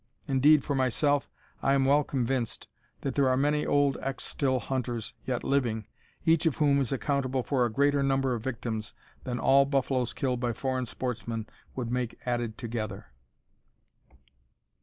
[0.27, 1.29] Indeed, for myself,
[1.61, 2.67] I am well convinced
[3.01, 5.85] that there are many old ex still hunters yet living,
[6.25, 8.95] each of whom is accountable for a greater number of victims
[9.25, 11.45] than all buffaloes killed by foreign sportsmen
[11.75, 13.11] would make added together.